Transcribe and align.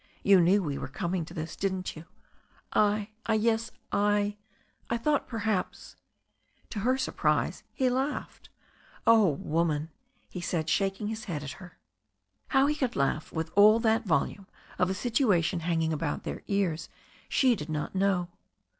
You 0.23 0.39
knew 0.41 0.63
we 0.63 0.79
were 0.79 0.87
coming 0.87 1.25
to 1.25 1.33
this, 1.35 1.55
didn't 1.55 1.95
you?" 1.95 2.05
"I— 2.73 3.11
I— 3.27 3.37
^yes— 3.37 3.69
I 4.89 4.97
thought, 4.97 5.27
perhaps 5.27 5.95
*' 6.31 6.69
To 6.71 6.79
her 6.79 6.97
surprise 6.97 7.61
he 7.71 7.87
laughed 7.87 8.49
''Oh, 9.05 9.37
woman," 9.37 9.91
he 10.27 10.41
said, 10.41 10.69
shaking 10.71 11.09
his 11.09 11.25
head 11.25 11.43
at 11.43 11.51
her. 11.61 11.77
How 12.47 12.67
h« 12.67 12.79
could 12.79 12.95
laugh 12.95 13.31
with 13.31 13.51
all 13.55 13.79
that 13.81 14.03
volume 14.07 14.47
of 14.79 14.89
a 14.89 14.95
situation 14.95 15.59
hanging 15.59 15.93
about 15.93 16.23
their 16.23 16.41
ears 16.47 16.89
she 17.29 17.55
did 17.55 17.69
not 17.69 17.93
know. 17.93 18.29